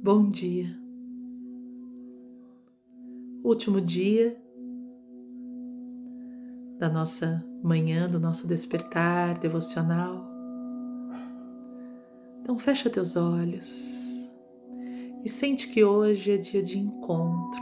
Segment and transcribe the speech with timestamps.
[0.00, 0.78] Bom dia.
[3.42, 4.40] Último dia
[6.78, 10.24] da nossa manhã, do nosso despertar devocional.
[12.40, 13.98] Então fecha teus olhos
[15.24, 17.60] e sente que hoje é dia de encontro.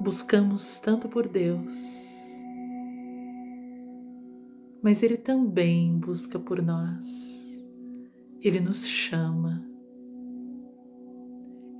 [0.00, 1.74] Buscamos tanto por Deus,
[4.80, 7.35] mas Ele também busca por nós.
[8.46, 9.60] Ele nos chama.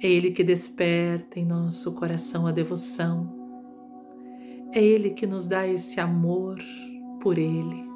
[0.02, 3.32] É Ele que desperta em nosso coração a devoção.
[4.72, 6.58] É Ele que nos dá esse amor
[7.22, 7.86] por Ele.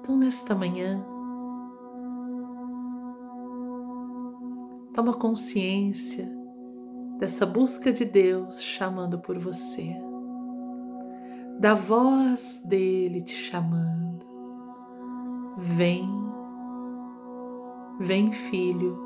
[0.00, 1.04] Então, nesta manhã,
[4.94, 6.26] toma consciência
[7.18, 10.07] dessa busca de Deus chamando por você
[11.58, 14.24] da voz dele te chamando.
[15.56, 16.08] Vem,
[17.98, 18.96] vem filho,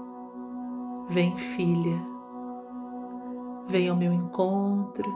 [1.09, 1.99] vem filha,
[3.69, 5.11] vem ao meu encontro.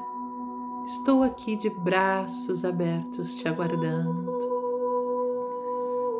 [0.87, 4.35] Estou aqui de braços abertos te aguardando.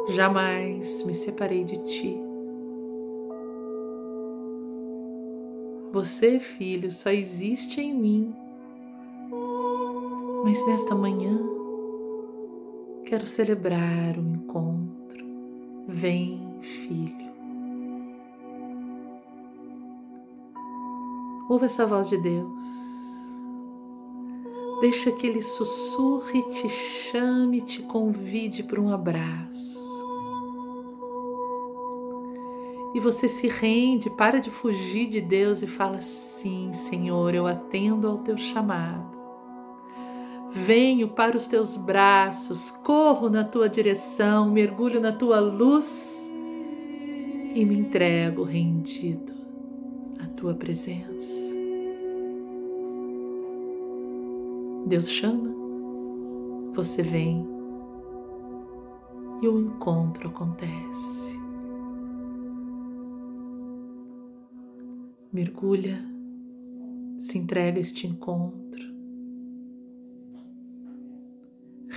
[0.09, 2.21] Jamais me separei de ti.
[5.93, 8.46] Você, filho, só existe em mim
[10.47, 11.41] mas nesta manhã
[13.05, 15.27] quero celebrar o encontro.
[15.89, 17.27] Vem, filho.
[21.49, 22.63] Ouve essa voz de Deus.
[24.81, 29.85] Deixa que Ele sussurre, te chame, te convide para um abraço.
[32.95, 38.07] E você se rende, para de fugir de Deus e fala: Sim, Senhor, eu atendo
[38.07, 39.16] ao teu chamado.
[40.53, 46.31] Venho para os teus braços, corro na tua direção, mergulho na tua luz
[47.55, 49.33] e me entrego rendido
[50.21, 51.55] à tua presença.
[54.87, 55.53] Deus chama,
[56.75, 57.47] você vem
[59.43, 61.39] e o encontro acontece.
[65.33, 66.03] Mergulha,
[67.19, 68.96] se entrega a este encontro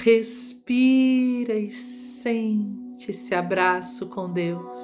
[0.01, 4.77] Respira e sente esse abraço com Deus.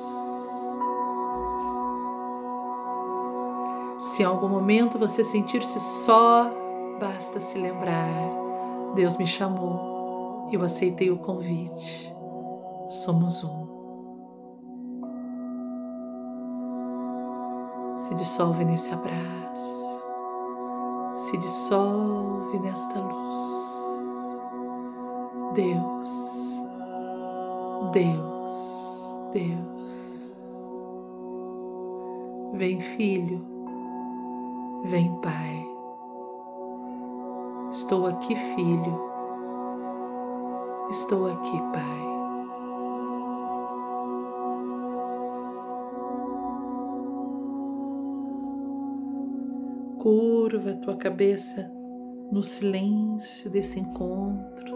[3.98, 6.52] Se em algum momento você sentir-se só,
[7.00, 8.12] basta se lembrar:
[8.94, 12.14] Deus me chamou, eu aceitei o convite.
[12.90, 13.66] Somos um.
[18.00, 20.04] Se dissolve nesse abraço,
[21.16, 23.65] se dissolve nesta luz.
[25.56, 26.62] Deus,
[27.94, 30.36] Deus, Deus.
[32.56, 33.42] Vem, filho,
[34.84, 35.66] vem, pai.
[37.72, 39.00] Estou aqui, filho.
[40.90, 42.06] Estou aqui, pai.
[50.00, 51.72] Curva a tua cabeça
[52.30, 54.75] no silêncio desse encontro.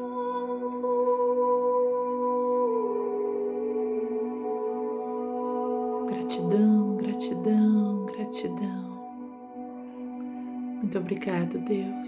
[10.90, 12.08] Muito obrigado, Deus.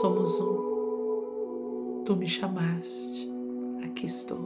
[0.00, 2.02] Somos um.
[2.06, 3.30] Tu me chamaste,
[3.84, 4.38] aqui estou.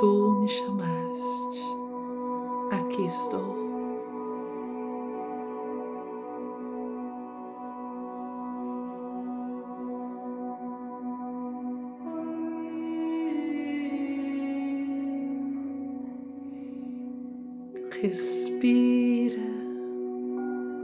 [0.00, 1.60] Tu me chamaste
[2.72, 3.67] aqui estou.
[18.00, 19.42] Respira,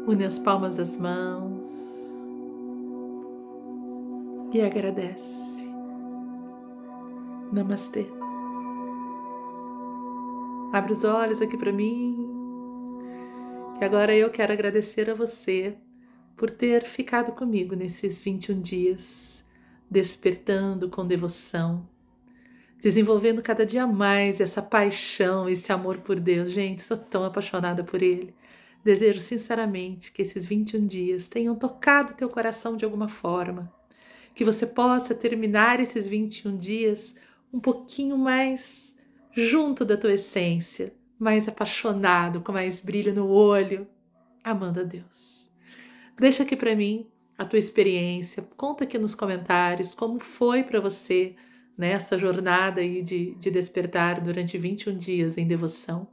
[0.08, 1.68] une as palmas das mãos
[4.52, 5.70] e agradece.
[7.52, 8.04] Namastê.
[10.72, 12.28] Abre os olhos aqui para mim.
[13.80, 15.76] E agora eu quero agradecer a você
[16.36, 19.44] por ter ficado comigo nesses 21 dias,
[19.88, 21.88] despertando com devoção,
[22.84, 26.50] desenvolvendo cada dia mais essa paixão, esse amor por Deus.
[26.50, 28.34] Gente, sou tão apaixonada por Ele.
[28.84, 33.72] Desejo sinceramente que esses 21 dias tenham tocado teu coração de alguma forma,
[34.34, 37.14] que você possa terminar esses 21 dias
[37.50, 38.98] um pouquinho mais
[39.32, 43.88] junto da tua essência, mais apaixonado, com mais brilho no olho,
[44.44, 45.50] amando a Deus.
[46.18, 47.06] Deixa aqui para mim
[47.38, 51.34] a tua experiência, conta aqui nos comentários como foi para você
[51.76, 56.06] nessa jornada aí de, de despertar durante 21 dias em devoção.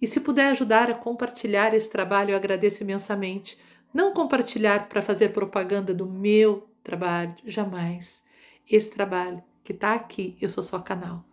[0.00, 3.58] E se puder ajudar a compartilhar esse trabalho, eu agradeço imensamente.
[3.92, 8.22] Não compartilhar para fazer propaganda do meu trabalho, jamais.
[8.68, 11.24] Esse trabalho que está aqui, eu sou só canal.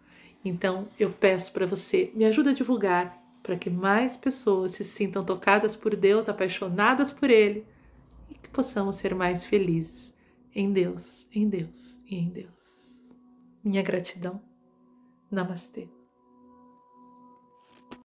[0.44, 5.24] Então eu peço para você, me ajuda a divulgar para que mais pessoas se sintam
[5.24, 7.66] tocadas por Deus, apaixonadas por Ele
[8.30, 10.14] e que possamos ser mais felizes
[10.54, 12.71] em Deus, em Deus e em Deus.
[13.64, 14.42] Minha gratidão.
[15.30, 15.88] Namastê.